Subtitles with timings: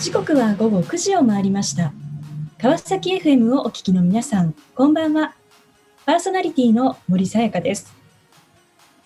[0.00, 1.92] 時刻は午後9時を回りました。
[2.56, 5.34] 川崎 FM をお聞きの皆さんこんばんは。
[6.06, 7.94] パーソナリティの森さやかです。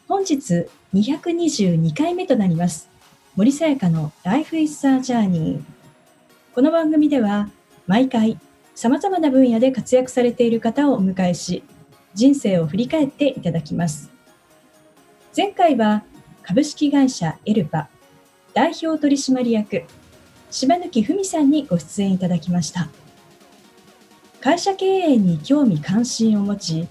[0.07, 2.89] 本日222回目となります。
[3.35, 5.65] 森さやかの Life is a Journey
[6.55, 7.49] この番組では
[7.89, 8.39] 毎回
[8.77, 11.65] 様々な分野で活躍されている方をお迎えし
[12.15, 14.13] 人生を振り返っていただきます。
[15.37, 16.05] 前回は
[16.45, 17.89] 株式会社エルパ
[18.53, 19.83] 代表取締役
[20.55, 22.89] 柴貫文さんにご出演いただきました。
[24.41, 26.89] 会社経営に興味関心を持ち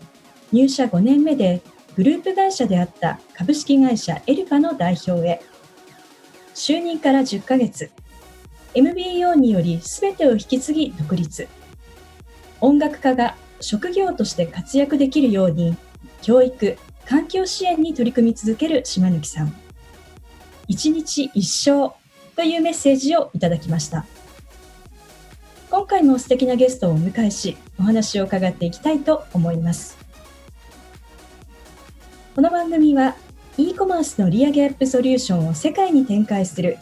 [0.51, 1.61] 入社5年目で
[1.95, 5.41] グループ会社であった株式会社エルパの代表へ。
[6.53, 7.89] 就任から10ヶ月
[8.75, 11.47] MBO により全てを引き継ぎ独立。
[12.59, 15.77] 音楽家が職業として活躍できるように
[16.21, 19.55] 教育環境支援に取り組み続ける島貫さん。
[20.67, 22.02] 一日一生
[22.35, 24.05] というメッセージをいただきました。
[25.69, 29.97] 今回も素敵なゲストをお迎えしお話を伺っていきたいと思います。
[32.35, 33.15] この番組は
[33.57, 36.77] e コマースの利上げアップソリューションを世界に展開する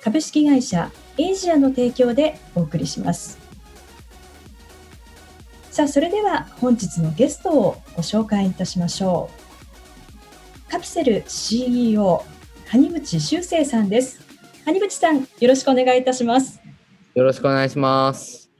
[0.00, 3.38] 株式会社エイジアの提供でお送りします。
[5.70, 9.30] さあそれでは本日のゲストをご紹介いたしましょ
[10.68, 10.70] う。
[10.70, 12.24] カプセル CEO
[12.70, 14.25] 谷口修正さんです。
[14.66, 16.60] 谷口さん、よろしくお願いいたします。
[17.14, 18.50] よろしくお願いします。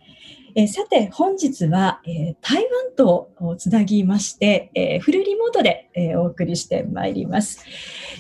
[0.54, 7.64] えー、さて、本日は、えー、台湾とつなぎまして、えー、フルリモートで、えお送りしてまいります。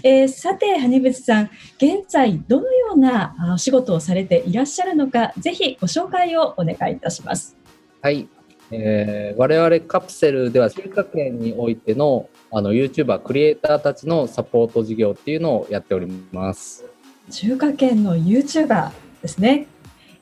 [0.02, 7.56] えさて、羽口さん、現在どのようなお仕事をされていらっしゃるのか、ぜひご紹介をお願いいたします。
[8.02, 8.28] はい。
[8.72, 16.84] えー、我々カプセルでは中華圏においてのあの YouTuber クリエイターたちのサポート事業っていうのをやっております。
[17.30, 18.90] 中華圏の YouTuber
[19.22, 19.66] ですね。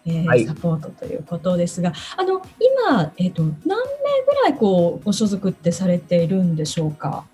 [0.06, 2.42] えー、はい、サポートということですが、あの
[2.88, 7.25] 今、えっ、ー、と何名ぐらいこうご所属ってされているんでしょうか？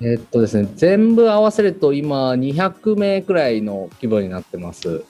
[0.00, 5.04] えっとですね、全部合わせると今200名くらいの規模になってます。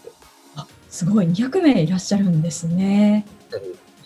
[0.57, 3.27] あ、すごい200名いらっしゃるんですね。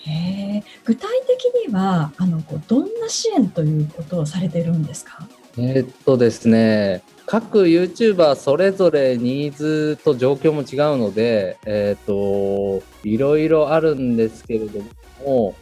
[0.06, 5.28] へ具体的にはあのこうどんな支援ということをされているんですか？
[5.60, 14.80] えっとですね、各 YouTuber それぞれニーズと状況も違うので、えっ、と、いろいろあるんですけれど
[15.24, 15.56] も、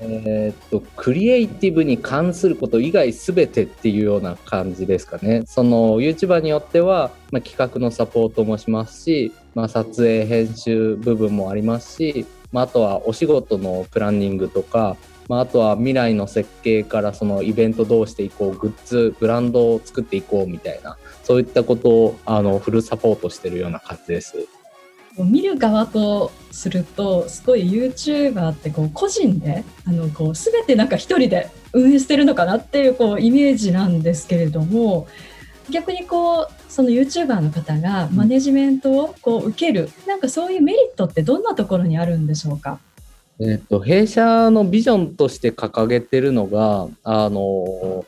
[0.00, 5.42] えっ、と、クリエイティブに関すること以外すべてっていうような感じですかね。
[5.44, 14.96] その YouTuber によっては、まあ、企画のサポートもしますし、まあ、撮影、編集部分もありますし、まあ、あとはお仕事のプランニングとか、
[15.32, 24.46] まあ、あとは未来の設計からそのイベントどうしていこうグッズブランドを作っていこうみたいなそういったことをあのフルサポートしてるような感じです。
[25.16, 35.08] 見る側とするとすごい YouTuber ってこう個人であのこう全てなんか一人で運営してるのかなっていうこうイメージなんですけれども
[35.70, 42.80] 逆にこうその YouTuber の方がマネジメントをこう受ける、なんかそういうメリットってどんなところにあるんでしょうか？
[43.44, 48.04] えっと、弊社のビジョンとして掲げてるのが、あの、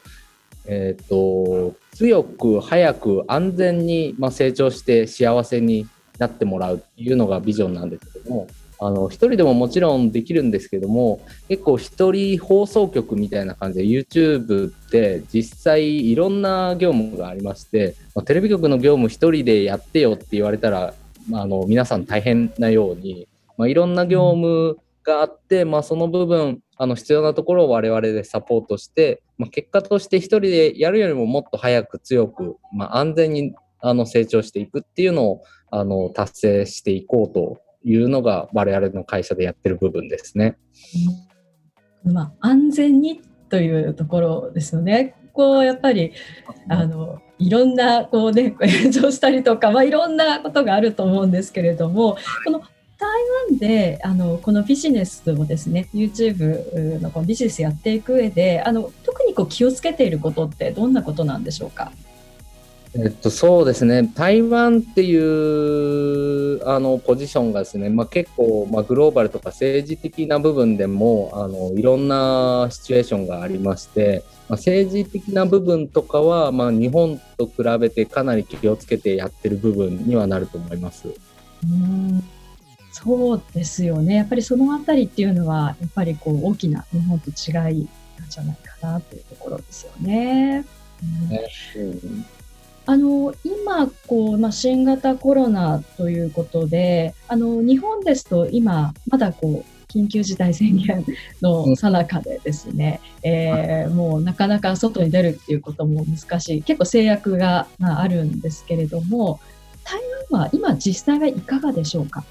[0.67, 8.47] えっと、強く、早く、安全に、まあ、成長して幸せになってもらうっていうのがビジョンなんですけども、
[8.79, 20.95] あの、一人でももちろんできるんですけども、結構一人放送局みたいな感じで YouTube って実際いろんな業務がありまして、まあ、テレビ局の業務一人でやってよって言われたら、
[21.29, 40.57] まあ、あの、皆さん大変なように、まあ、いろんな業務があって、まあ、その部分あの必要なところを我々でサポートして、まあ、結果として一人でやるよりももっと早く強く、まあ、安全にあの成長していくっていうのをあの達成していこうというのが我々の会社でやってる部分ですね。
[42.03, 43.21] まあ、安全に
[43.51, 45.15] というところですよね。
[45.35, 46.13] こうやっぱり
[46.69, 52.63] あのいろんなこうね 炎上したりとか、まあ、いろんなことがあると思うんですけれどもこの
[53.05, 53.11] 台
[53.51, 61.93] 湾であのこのビジネスをですね YouTube のこのビジネスやっていく上であの特にこう気をつけていることってどんなことなんでしょうか？
[62.97, 81.09] えっと、そうですね、台湾っていうあのポジションがですね、まあ、結構、まあ、グローバルとか政治的な部分でもあのいろんなシチュエーションがありまして、まあ、政治的な部分とかは、まあ、日本と比べてかなり気をつけてやってる部分にはなると思います。
[81.65, 82.23] うん
[82.97, 84.15] そうですよね。
[84.15, 87.89] やっぱりそのあたりっていうのは、やっぱりこう大きな日本と違い
[88.21, 90.65] なんじゃないかなというところですよね。
[91.77, 92.25] うん、
[92.87, 101.05] あの今こう、まあ、新型コロナということであの日本ですと今まだこう緊急事態宣言
[101.43, 109.41] のさなかでですね、うん、えー、もうなかなか外に出るっていうことも難しい結構制約が、まあ、あるんですけれども
[109.83, 110.01] 台
[110.31, 112.25] 湾は今実際はいかがでしょうか？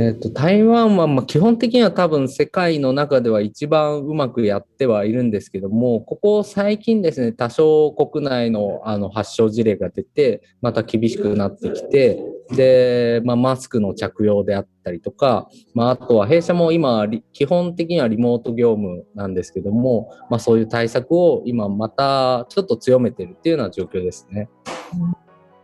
[0.00, 24.48] えーと、台湾はまあ基本的には多分世界の中では一番うまくやってはいるんですけどもここ最近ですね多少国内のあの発症事例が出てまた厳しくなってきてで、まあ、マスクの着用であったりとか、まあ、あとは弊社も今基本的にはリモート業務なんですけども、まあ、そういう対策を今またちょっと強めてるっていうような状況ですね。
[24.94, 25.16] うん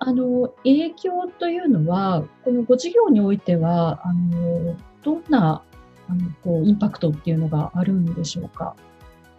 [0.07, 5.63] あの影響というのは、このご事業においては、あのどんな
[6.09, 8.77] あのこうインパクトっていうのがあるんでしょうか？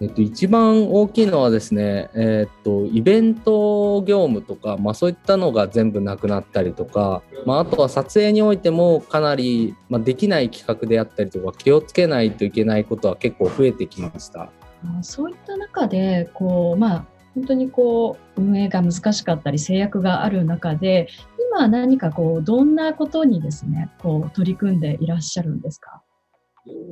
[0.02, 14.52] えっと、一番大きいのはですね、えっと、イベント業務とか、まあ、そういったのが全部なくなったりとか、まあ、あとは撮影においてもかなり、まあ、できない企画であったりとか気をつけないといけないことは結構増えてきました。
[15.02, 21.08] そういった中でこう、まあ、本当にこう運営が難しかったり制約がある中で
[21.52, 26.02] 今何かこうどんなことにですねこう取り組んでいらっしゃるんですか？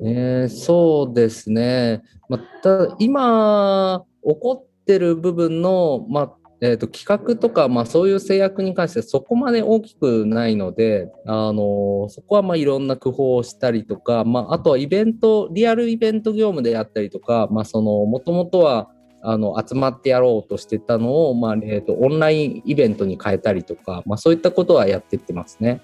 [0.06, 18.90] えー、そうですね、また今起こってる部分の、まあえーと、企画とか、まあ、そういう制約に関してそこまで大きくないので、あのそこはまあいろんな工夫をしたりとか、まあ、あとはイベントリアルイベント業務であったりとかもともとは
[19.24, 25.82] あの集まってやろうとしてたのを、まあえーと、オンラインイベントに変えたりとか、まあ、そういったことはやってってますね。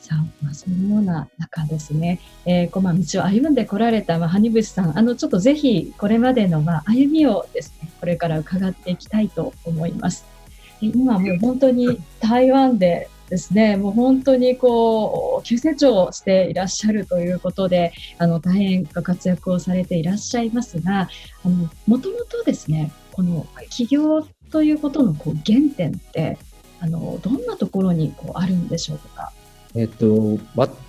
[0.00, 10.24] さあ、まあ、そのような中ですね、えー、こうまあ道を歩んでこられた、まあ、羽生さん、あのちょっとぜひこれまでの、まあ、歩みをですね、これから伺っていきたいと思います。
[10.80, 21.08] 今もう本当に台湾でですね、もう本当にこう、急成長していらっしゃるということで、あの、大変ご活躍をされていらっしゃいますが、
[21.44, 26.38] あの、もともとですね、この起業ということのこう原点って、
[26.80, 29.32] あの、どんなところにこうあるんでしょうか？
[29.74, 30.38] えっと、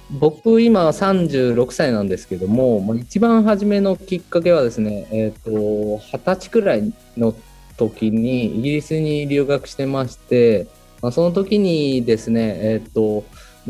[0.09, 7.35] 僕今36歳なんですけども、一番初めのきっかけはですね、えっと、20歳くらいの
[7.75, 10.68] 時にイギリスに留学してまして、
[11.01, 13.23] まあ、その時にですね、えっ、と、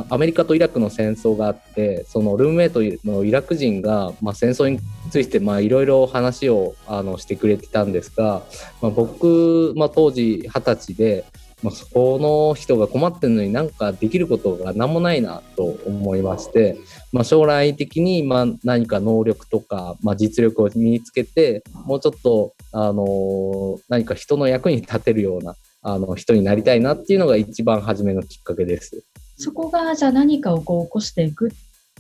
[0.09, 4.79] アメリカとイラクの戦争があって、そのルームメイトのイラク人が、まあ、戦争に
[5.09, 8.43] ついていろいろ話をあのしてくれてたんですが、
[8.81, 11.25] まあ、僕、まあ、当時二十歳で、
[11.61, 16.77] まあ、そこの人が困ってるのになんかできることが何もないなと思いまして、
[17.11, 29.03] まあ、将来的にまあ何か能力とか、まあ、実力を身につけてもうちょっと、あの、何か人の役に立てるようなあの人になりたいなっていうのが一番初めのきっかけです。
[29.37, 31.51] そこがじゃあ何かをこう起こしていくっ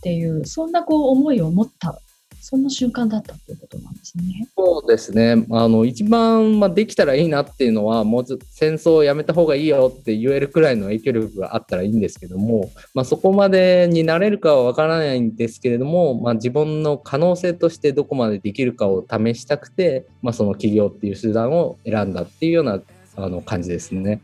[0.01, 1.99] ていうそんなこう思いを持った
[2.41, 4.47] そんな瞬間だったっていうことなんですね。
[4.57, 5.45] そうですね。
[5.51, 22.81] あの一番まあできたらいいなっていうのはもう戦争をやめた方がいいよって言えるくらいの影響力があったらいいんですけども、まあ、そこまでになれるかはわからないんですけれども、まあ、自分の可能性としてどこまでできるかを試したくて、まあ、その起業っていう手段を選んだっていうような
[23.23, 24.21] あの感じですね。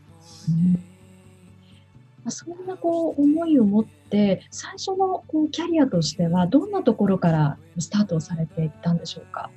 [2.24, 9.50] うん、そんなこう思いを持って最初のこうキャリアとしてはどんなところからスタートされていったんでしょうか？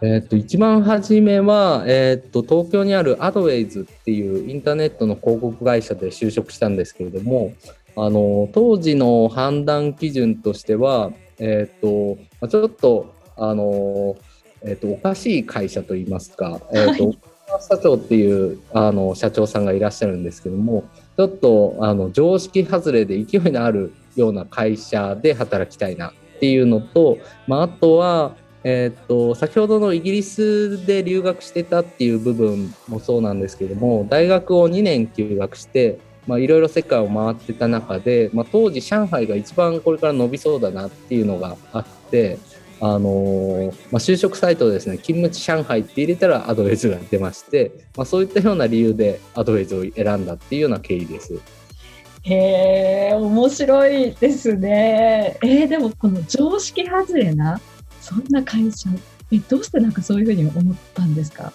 [0.00, 7.52] えっと一番初めは、えー、っと東京にあるアドウェイズっていうインターネットの広告会社で就職したんですけれども
[7.94, 14.16] あの当時の判断基準としては、えー、っとちょっとあの、
[14.62, 17.18] えー、っとおかしい会社といいますか、えー、っと、はい
[17.68, 20.84] 社長っていうあの社長さんがいらっしゃるんですけども
[21.16, 28.34] ちょっとあの常識外れで勢いのあるような会社で働きたいなっていうのと、まあ、あとは、
[28.64, 42.38] えー、っと先ほどのイギリスで留学してたっていう部分もそうなんですけども大学を2年休学していろいろ世界を回ってた中で、まあ、当時上海が一番これから伸びそうだなっていうのがあって
[42.84, 51.38] あの、まあ、就職サイトですね、勤務地上海って入れたらアドレスが出まして、まあ、そういったような理由でアドレスを選んだっていうような経緯です。
[52.24, 52.34] へ
[53.12, 55.38] え、面白いですね。
[55.44, 57.60] えー、でもこの常識外れな、
[58.00, 58.90] そんな会社、
[59.30, 61.52] えどうしてなんかそういうふうに思ったんですか？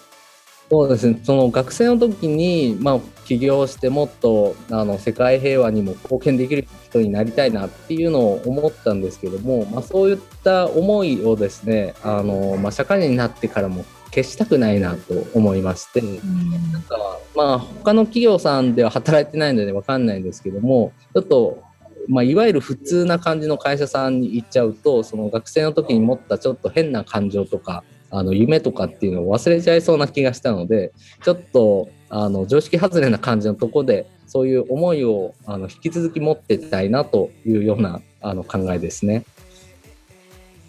[0.70, 21.62] そうですね、その学生の時に、まあ、起業してもっとあの世界平和にも貢献できる人になりたいなっていうのを思ったんですけども、まあ、そういった思いをですねあの、まあ、社会人になってからも消したくないなと思いまして、なんかまあ他の企業さんでは働いてないのでわかんないんですけどもちょっと、
[22.08, 39.24] まあ、いわゆる普通な感じの会社さんに行っちゃうとその学生の時に持ったちょっと変な感情とかあの夢とかっていうのを忘れちゃいそうな気がしたのでちょっとあの常識外れな感じのとこでそういう思いをあの引き続き持っていきたいなというようなあの考えですね。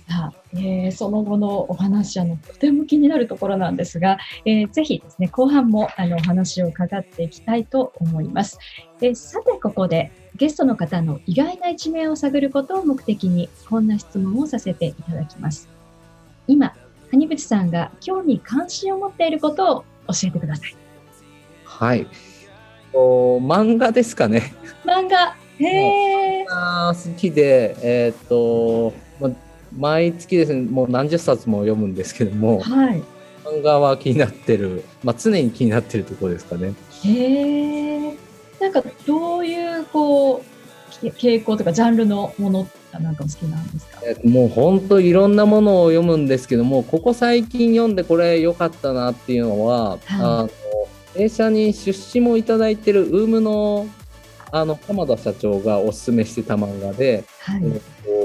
[0.10, 8.58] さあ、えー、その後のお話あのとても気になるところなんですが、えー、ぜひですね後半もあのお話を伺っていきたいと思います。
[9.02, 15.70] えー、さてここでゲストの方の意外な一面を探ることを目的にこんな質問をさせていただきます。
[16.48, 16.74] 今
[17.12, 20.76] 谷口さんが興味関心を持っていることを教えてください。
[21.64, 22.08] はい。
[22.94, 24.54] お漫画ですかね。
[24.86, 25.36] 漫画。
[25.60, 26.46] へえ。
[26.50, 29.32] あ好きで、えっ、と、ま、
[29.78, 33.04] 毎月ですね、もう何十冊も読むんですけども、はい。
[33.44, 36.74] 漫画は気になってる、まあ、常に気になってるところですかね。
[37.04, 38.16] へえ。
[38.60, 40.44] なんかどういうこ
[41.02, 42.68] う傾向とかジャンルのもの
[42.98, 44.00] なんかお好きなんですか？
[44.04, 50.50] えーもう本当いろんなものを読むんですけども、ここ最近読んでこれ良かったなっていうのは、はいあの
[51.16, 53.88] 弊社に出資もいただいてるウームの
[54.52, 57.62] あの浜田社長がおすすめしてた漫画で、はい。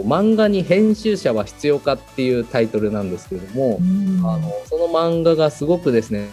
[0.04, 6.28] 漫画に編集者は必要かっていうタイトルなんですけども、うんあのその漫画がすごくですね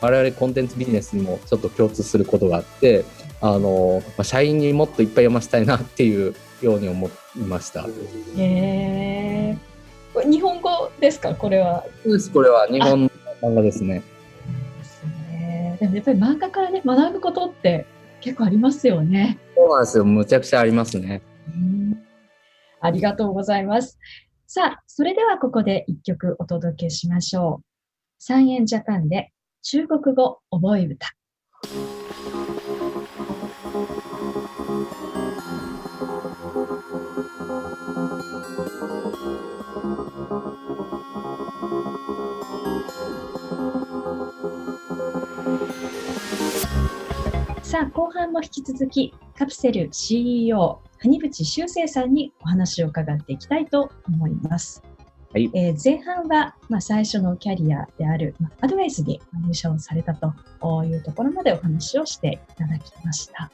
[0.00, 3.04] 我々コンテンツビジネスにもちょっと共通することがあって
[3.40, 7.84] あの、まあ、社員にもっといっぱい読ませたいなっていうように思いました。
[7.84, 7.88] へ
[8.38, 9.56] え。
[10.14, 11.34] これ日本語ですか？
[11.34, 11.84] これは。
[12.02, 13.10] そうですこれは日本の
[13.42, 14.02] 漫画ですね。
[14.78, 15.76] ですね。
[15.80, 17.86] でもやっぱり漫画からね学ぶことって
[18.20, 19.38] 結構ありますよね。
[19.54, 21.22] そうなんですよむちゃくちゃありますね。
[21.48, 22.02] うん
[22.80, 23.98] ありがとうございます。
[24.46, 27.64] さあ、それではここで一曲お届けしましょう。
[28.18, 29.32] 三円ジャパンで
[29.62, 31.08] 中国語覚え歌。
[47.66, 54.84] さあ、後半も引き続き、カプセル CEO、谷口修正さんにお話を伺っていきたいと思います。
[55.32, 60.32] はいえー前半は、まあ、最初のキャリアである、まあ、アドバイスに入社をされたと
[60.84, 63.42] いうところまでお話をしていただきました。
[63.42, 63.50] は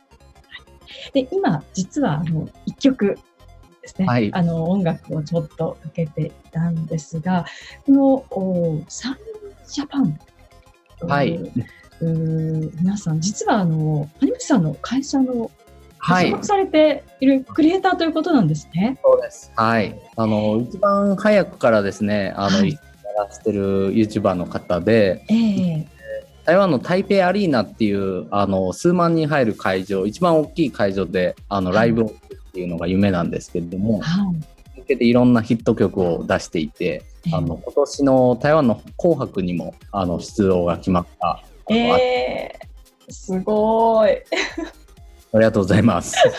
[1.08, 3.18] い、で今、実はあの1曲
[3.80, 7.46] ですね、はいあの音楽をちょっとかけていたんですが、
[7.86, 9.16] このおサン
[9.66, 10.18] ジャパン
[11.00, 11.40] はい。
[12.04, 15.50] 皆さん、実はあの谷口さんの会社の
[15.98, 18.98] はい所属されているクリエイターということなんですね。
[19.02, 19.52] そうです。
[19.56, 19.98] はい。
[20.16, 22.78] あの一番早くからですねあの、はい
[23.14, 25.86] やらせてる YouTuber の方でええ
[26.44, 34.80] 台湾の台北アリーナっていうあの数万人入る会場一番大きい会場であのライブをっていうのが夢なんですけれども、はい。
[34.80, 41.44] 向けていろんなヒット曲を出していて、あの今年の台湾の紅白にもあの出場が決まった。
[41.68, 44.10] あのええすごい。
[44.10, 46.16] ありがとうございます。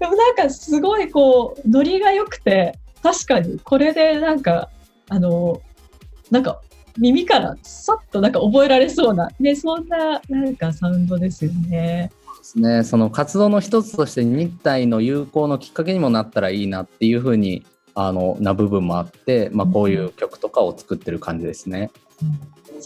[0.00, 4.70] でもなんかすごいこうノリが良くて確かにこれでなんか
[5.08, 5.60] あの
[6.30, 6.60] なんか
[6.98, 12.10] 耳からさっとなんか覚えられそうなねそんななんかサウンドですよね。
[12.38, 21.90] ですね、その活動の一つとして日体の友好のきっかけにもなったらいいなっていうふうにあのな部分もあって、まあ、こういう曲とかを作ってる感じですね。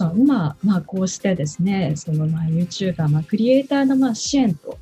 [0.00, 4.78] そう今、まあ、こうしてですねそのまあ YouTuber、まあ、クリエイターのまあ支援と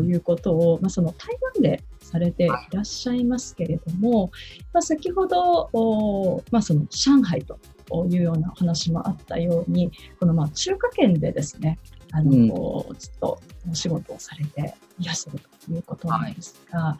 [0.00, 4.30] いうことを、まあ、その台湾でされていらっしゃいますけれども、
[4.72, 7.58] まあ、先ほど、おまあ、その上海と
[8.06, 11.78] いうようなお話もあったようにこのまあ中華圏でですね
[12.12, 12.48] あの、うん。
[12.48, 16.98] こうずっとお仕事をされていらっしゃるということなんですが、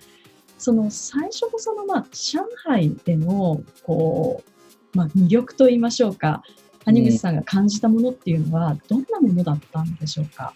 [0.58, 4.42] その最初のそのまあ上海でのこ
[4.94, 6.42] う、まあ、魅力といいましょうか
[6.84, 10.52] 谷口さんが感じたものっていうのはどんなものだったんでしょうか？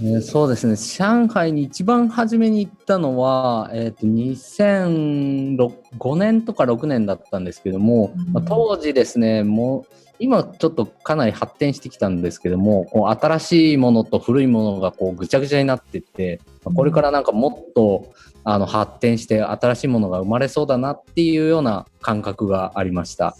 [0.00, 18.12] えーそうですね上海に一番初めに行ったのは、えー、と2005年とか6年だったんですけども、うんまあ、当時ですねもう今ちょっとかなり発展してきたんですけどもこう新しいものと古いものがこうぐちゃぐちゃになってって、まあこれからなんかもっと
[18.44, 23.36] あの発展して新しいものが生まれそうだなっていうような感覚がありました。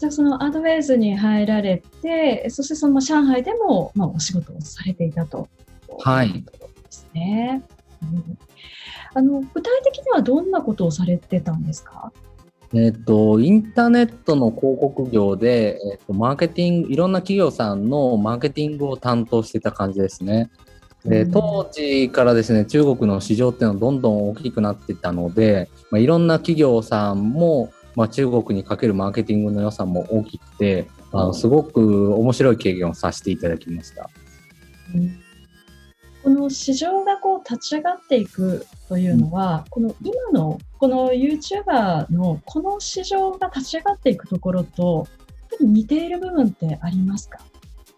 [0.00, 5.46] じゃあそのアドウェイズに入られてそしてその上海でも、まあ、お仕事をされていたと。
[5.98, 6.42] はいで
[6.90, 7.62] すね。
[8.02, 8.38] うん
[9.12, 12.12] あの具体的にはどんなことをされてたんですか？
[12.72, 20.48] えっ、と、インターネットの広告業で、えっ、と、マーケティング、いろんな企業さんのマーケティングを担当してた感じですね。
[21.04, 34.08] で当時からですね、中国の市場っていうのはどんどん大きくなっていったので、まあ、いろんな企業さんも、まあ、中国にかけるマーケティングの予算も大きくて、あのすごく面白い経験をさせていただきました。
[34.94, 35.20] うん
[36.22, 45.08] この市場がこう立ち上がっていくというのは、この今のこの YouTuber のこの市場が立ち上がっていくところと、
[45.62, 47.38] 似ている部分ってありますか？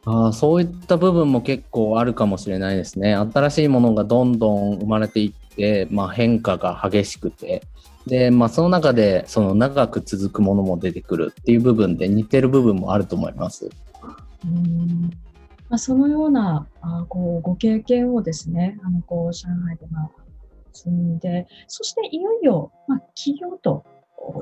[0.07, 3.17] あそういった部分も結構あるかもしれないですね。
[3.17, 7.63] 新しいものがどんどん生まれていって、まあ、変化が激しくて、
[8.07, 13.71] で、まあ、その中でその長く続くものも出てくるっていう部分で似てる部分もあると思います。
[14.45, 15.11] うん。
[15.69, 20.11] まあ、そのようなあこうご経験をですね、あのこう上海でまあ
[20.73, 23.85] 積んで、そしていよいよ、まあ、企業と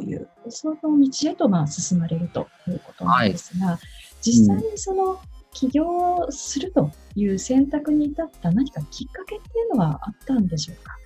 [0.02, 3.78] いう、その道へとまあ進まれるということなんですが、はい、
[4.22, 5.20] 実際にその
[5.52, 10.96] 起業するという選択に至った何かきっかけっていうのはあったんでしょうか？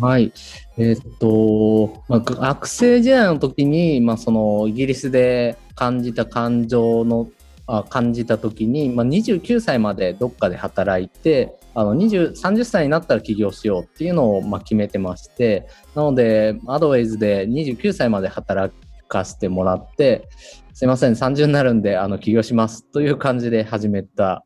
[0.00, 0.32] はい。
[0.76, 7.28] えー、っと、まあ、学生時代の時に、まあ、そのイギリスで感じた感情の
[7.70, 18.74] あ感じた時に、まあ、29歳までどっかで働いてあの20 30歳になったら起業しようっていうのをまあ決めてましてなのでアドウェイズで29歳まで働
[19.08, 20.28] かせてもらって
[20.74, 24.44] すいません30になるんであの起業しますという感じで始めた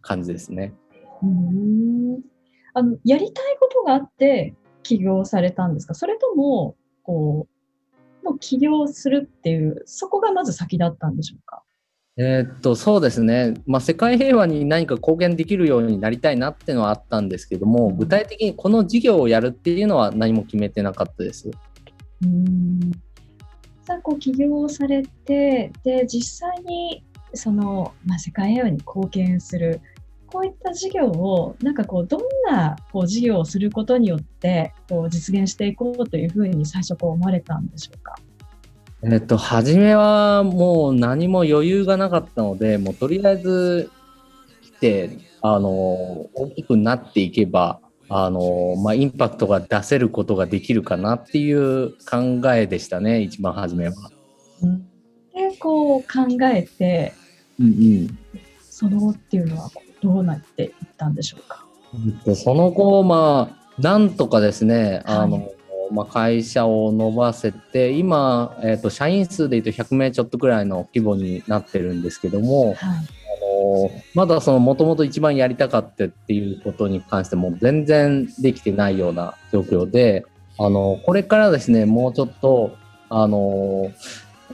[0.00, 0.74] 感じですね。
[1.22, 2.20] うん。
[2.74, 5.94] あのやりたいことがあって起業されたんですか？
[5.94, 7.48] それともこ
[8.22, 11.62] うもう起業するっていうそこがまず先だったんでしょうか？
[12.16, 21.50] えー、っとそうですね、まあ、世界平和に何か貢献できるようになりたいなっていうのはあったんですけども、具体的にこの事業をやるっていうのは何も決めてなかったです。
[22.22, 22.92] うん
[23.84, 29.80] さあこう起業されてで実際にその、まあ、世界平和に貢献する
[30.26, 38.14] こういった事業をなんかこうどんなこう事業をすることによってこう実現していこうというふうに最初こう思われたんでしょうか？
[39.04, 43.90] えっと、初めはもう何も余裕がなかったので、もうとりあえず
[44.62, 47.80] 来て、あの、大きくなっていけば、
[48.14, 53.94] あの、まあ、インパクトが出せることができるかなっていう考えでしたね、一番初めは。
[55.34, 56.06] で、こう考
[56.52, 57.14] えて、
[57.58, 58.18] うんうん、
[58.68, 59.70] その後っていうのは
[60.02, 61.64] どうなっていったんでしょうか？
[62.34, 65.50] その後、まあ、なんとかですね、あの、
[65.90, 72.78] まあ、会社を伸ばせて、今、えーと、社員数でいうと100名ちょっとくらいの規模になってるんですけども、はい、
[74.14, 80.24] まだそのもともと一番やりたかったっていうことに関しても全然できてないような状況で、
[80.58, 82.76] あのこれからですね、もうちょっと、
[83.08, 83.90] あの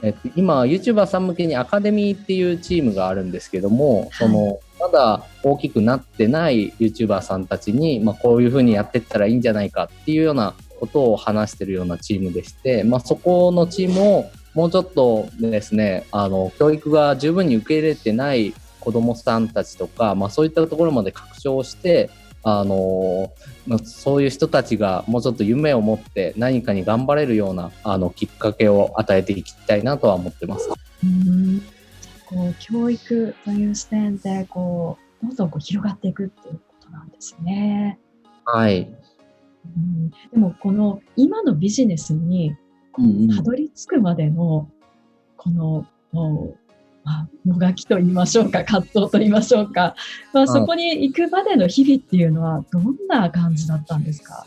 [0.01, 22.09] えっと、今、YouTuber さん向けにアカデミーっていうチームがあるんですけども、はい、そのまだ大きくなってない YouTuber さんたちに、まあ、こういうふうにやっていったらいいんじゃないかっていうようなことを話してるようなチームでして、まあ、そこのチームをもうちょっとですね、あの、教育が十分に受け入れてない子供さんたちとか、まあ、そういったところまで拡張して、
[22.43, 23.33] あの
[23.83, 30.69] そういう人たちがもうちょっと夢を持って何かに頑張れるようなあのきっかけを与えていきたいなとは思ってます。
[31.03, 31.61] うん
[32.25, 37.99] こう教育という視点でこうどんどんこう広がっていくっていうことなんですね。
[38.45, 38.87] はい。
[39.75, 42.55] うん、でもこの今のビジネスに
[43.35, 44.69] たどり着くまでの
[45.37, 45.85] この
[47.03, 49.95] まあ、もがきと言いましょうか葛藤と言いましょうか、
[50.33, 54.45] まあ、そこに行くまでの日々っていうのはどんな感じだったんですか？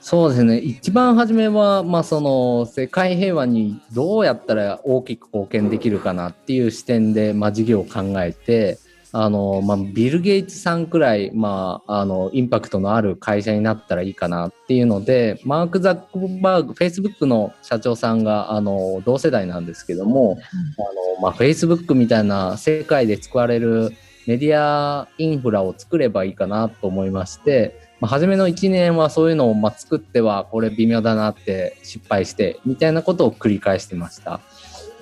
[0.00, 0.58] そうですね。
[0.58, 8.78] 一番初めは、まあ、その世界平和にどうやったら大きく貢献できるかなっていう視点で、まあ、事業を考えて
[9.12, 20.38] あの、まあ、ビル・ゲイツさんくらい、まあ、あの、インパクトのある会社になったらいいかなっていうので、マーク・ザックバーグ、フェイスブックの社長さんが、あの、同世代なんですけども、
[20.78, 23.92] あの、まあ、フェイスブックみたいな世界で使われる
[24.26, 34.40] メディアインフラを作ればいいかなと思いまして、まあ、初めの1年はそういうのをまあ作ってはこれ微妙だなって失敗してみたいなことを繰り返してました。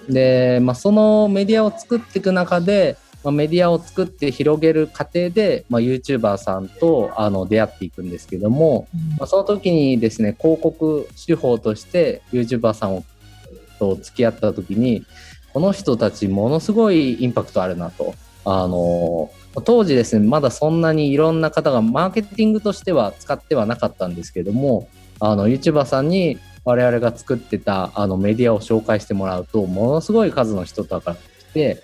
[0.09, 13.05] で、まあ、そのメディアを作っていく中でまあ、メディアを作って広げる過程で、まあ、YouTuber さんとあの出会っていくんですけども、うん、まあ、その時にですね広告手法として YouTuber さん
[13.81, 15.05] と付き合った時に
[15.53, 18.15] この人たちものすごいインパクトあるなと。
[18.49, 19.33] あの
[19.65, 31.83] 当時ですねまだそんなにいろんな方がマーケティングとしては使ってはなかったんですけどもあの YouTuber さんに我々が作ってたあのメディアを紹介してもらうとものすごい数の人とか来て、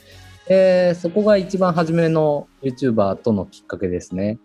[0.48, 4.38] えー、そこが一番初めの YouTuber とのきっかけですね。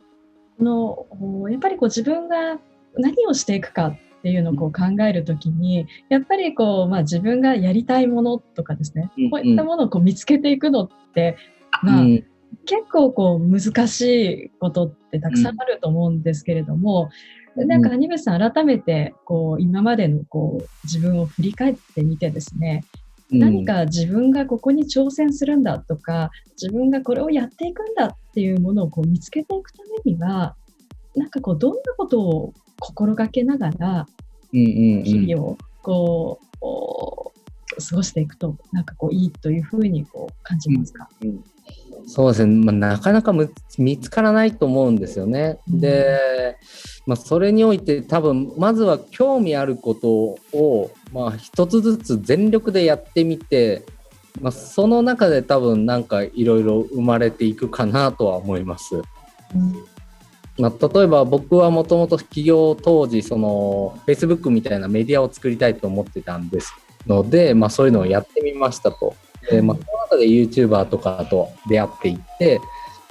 [0.59, 1.05] の
[1.49, 2.59] やっぱりこう自分が
[2.97, 11.37] 何をしていくかっていうのをこう考えるときに、やっぱりこう、まあ、自分がやりたいものとかですね、こういったものをこう見つけていくのって、
[11.83, 12.03] まあ、
[12.65, 17.09] 結構こう難しいことってたくさんあると思うんですけれども、
[17.55, 22.83] なんか、谷口さん、改めて、こう、今までの、こう、自分を振り返ってみてですね、
[23.29, 30.55] 何か自分がここに挑戦するんだとか、自分がこれをやっていくんだっていうものをこう見つけていくためには、
[31.15, 34.07] なんかこう、どんなことを心がけながら、
[34.51, 41.43] 日々をこう、過ごしていくと、なんかこう、いいというふうにこう感じますか、うんうん
[42.05, 43.33] そうですね、まあ、なかなか
[43.77, 45.59] 見つからないと思うんですよね。
[45.67, 46.57] で、
[47.05, 50.09] まあ、それにおいて多分まずは興味あること
[50.57, 53.85] を、まあ、一つずつ全力でやってみて、
[54.41, 58.95] まあ、その中で多分なんかいろいろ生まれていくかなとは思います。
[58.95, 59.03] うん
[60.57, 66.73] まあ、例えば僕はもともと起業当時その Facebook みたいなメディアを作りたいと思ってたんです
[67.05, 69.15] ので、まあ、そういうのをやってみましたと。
[69.49, 72.59] でまあ、その中で YouTuber とかと出会っていって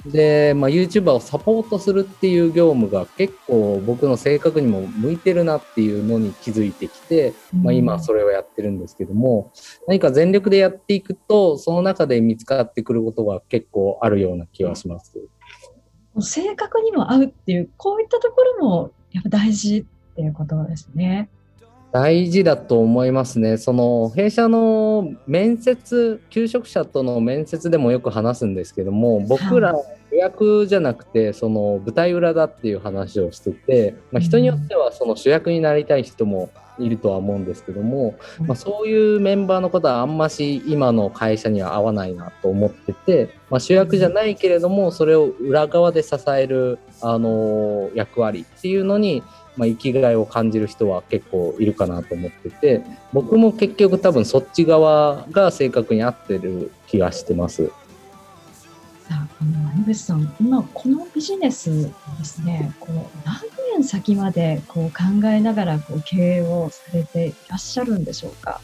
[0.05, 9.51] で、まあ、YouTuber をサポートするっていう業務が結構僕の性格にも向いてるなっていうのに気づいてきて、まあ、今それをやってるんですけども
[9.87, 15.13] 何か全力でやっていくとその中で見つかってくることが結構あるような気はします。
[16.19, 21.29] 性格にも合うっていうこういったところもやっぱ大事っていうことですね。
[21.91, 23.57] 大事だと思いますね。
[23.57, 29.73] その弊社の面接、求職者との面接でもよく話すんですけども、僕ら
[30.11, 49.23] 主役じゃなくて、その舞台裏だっていう話をしてて、まあ、人によってはその主役になりたい人もいるとは思うんですけども、まあ、そういうメンバーのことはあんまし今の会社には合わないなと思ってて、まあ、主役じゃないけれどもそれを裏側で支える、あの役割っていうのに
[49.57, 57.67] まあ、生きがいを感じる人は結構いるかなと思ってて僕も結局多分そっち側が正確に合ってる気がしてます。
[57.67, 61.91] さあ、あの、谷口さん、今このビジネスで
[62.23, 62.93] すね、こう
[63.25, 63.39] 何
[63.73, 68.61] 年先までこう考えながらこう経営をされていらっしゃるんでしょうか？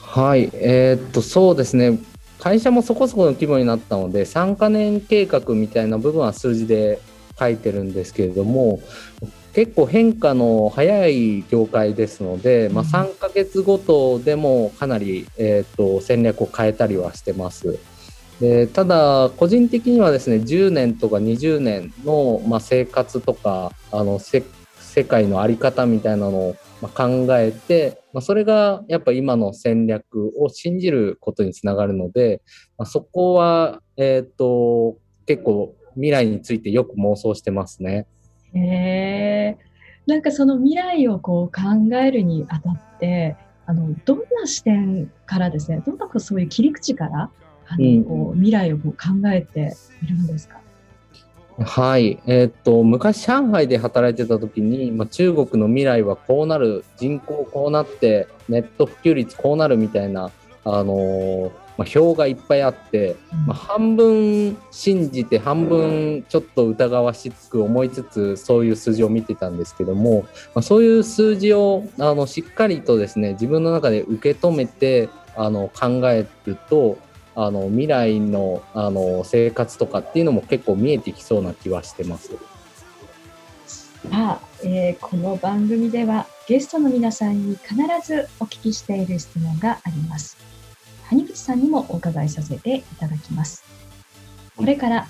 [0.00, 1.98] はい、えー、っとそうですね。
[2.38, 6.98] 会社もそこそこの規模になったので3か年計画みたいな部分は数字で
[7.38, 8.80] 書いてるんですけれども
[9.54, 17.78] 結構変化の早い業界ですので、まあ、3ヶ月ごとでもかなり、えーと、戦略を変えたりはしてます。
[18.40, 24.42] でただ個人的にはですね10年とか20年の、まあ、生活とかあの世
[25.06, 32.40] 界の在り方みたいなのを考えて、まあ、それがやっぱ今の戦略を信じることにつながるので、
[32.78, 38.08] まあ、そこは、えーと結構未来についてよく妄想してますね。
[38.54, 39.56] へえ。
[40.06, 43.36] なんかその未来をこう考えるにあたって、
[43.66, 47.30] あのどんな視点からですね、どんなそういう切り口から
[47.68, 50.60] あの、こう未来をこう考えているんですか？
[51.58, 60.30] はい、えー、っと昔上海で働いてた時に、まあ、中国の未来はこうなる人口こうなってネット普及率こうなるみたいな、
[60.64, 63.16] あのー、まあ、表がいっぱいあって、
[63.46, 76.98] まあ、半分信じて半分ちょっと疑わしく思いつつそういう数字を見てたんですけども、まあ、そういう数字をあのしっかりとですね自分の中で受け止めてあの考えると
[77.34, 82.32] あの未来のあの生活とかっていうのも結構見えてきそうな気はしてます。
[84.02, 87.74] さあ、えー、この番組ではゲストの皆さんに必
[88.06, 90.49] ずお聞きしている質問があります。
[91.10, 93.64] 谷口さんにもお伺いさせていただきます。
[94.56, 95.08] これから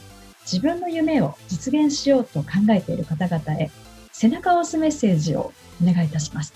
[0.50, 3.70] 自分の夢を実現しようと考えている方々へ
[4.10, 6.54] 背中を押すメッセージをお願いいたします。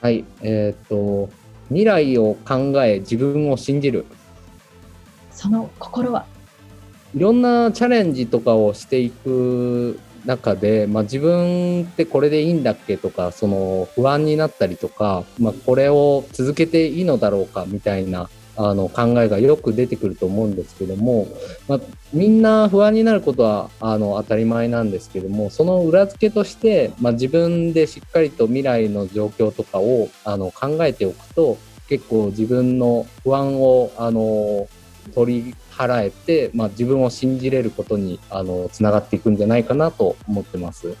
[0.00, 1.28] はい、えっ、と
[1.68, 4.06] 未来を考え自分を信じる。
[5.32, 6.24] その心は？
[7.12, 21.26] いろんなチャレンジとかをしていく中で、まあ、自分ってこれでいいんだっけとかその不安になったりとか、まあ、これを続けていいのだろうかみたいなあの考えがよく出てくると思うんですけども、
[21.68, 21.80] まあ、
[22.12, 34.68] みんな不安になることはあの当たり前なんですけどもその裏付けとして、まあ、自分でしっかりと未来の状況とかをあの考えておくと結構自分の不安をあの
[35.14, 40.96] 取り払えて、まあ、自分を信じれることにあのつながっていくんじゃないかなと思ってます。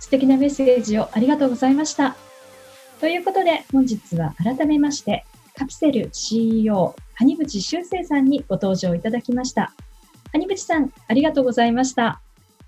[0.00, 2.16] 素敵なメッセージをありがとうございました。
[3.00, 5.24] ということで、本日は改めまして、
[5.60, 9.74] カプセル CEO、谷口修正さんにご登場いただきました。
[10.32, 12.06] 谷口さん、ありがとうございました。
[12.06, 12.22] あ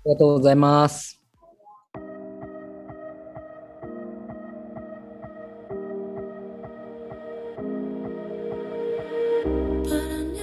[0.05, 1.19] りがとうございます。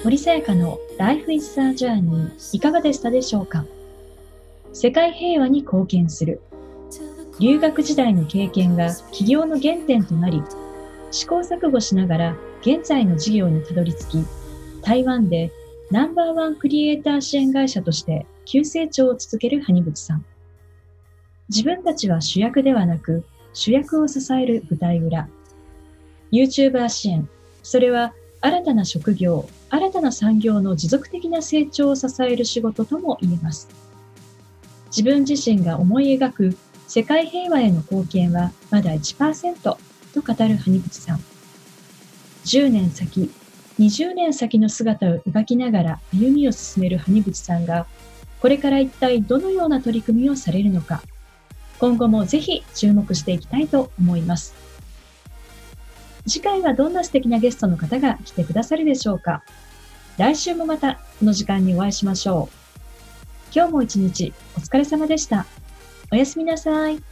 [0.02, 3.64] 森さやかの Life is a Journey いかがでしたでしょうか？
[4.72, 6.40] 世界平和に貢献する
[7.38, 10.42] 留学時代の経験が起業の原点となり
[11.10, 14.24] 試行錯誤しながら現在の事業にたどり着き
[14.82, 15.50] 台湾で
[15.90, 20.24] ナンバーワンクリエイター支援会社として急成長を続ける谷口さん。
[21.48, 25.28] 自分たちは主役ではなく主役を支える舞台裏。
[26.30, 27.28] YouTuber 支援
[27.64, 33.68] それは新たな職業新たな産業の持続的な成長を支える仕事とも言えます。
[34.96, 39.76] 自分自身が思い描く世界平和への貢献はまだ1%
[40.12, 41.20] と語る谷口さん。
[42.44, 43.30] 10年先、
[43.78, 47.86] 20年先の姿を描きながら歩みを進める谷口さんが、
[48.40, 51.02] これから一体どのような取り組みをされるのか、
[51.78, 54.54] 今後もぜひ注目していきたいと思います。
[56.26, 59.42] 次回はどんな素敵なゲストの方が来てくださるでしょうか
[60.18, 62.60] 来週もまたこの時間にお会いしましょう。
[63.54, 65.46] 今日も一日お疲れ様でした。
[66.12, 67.02] おやすみなさい。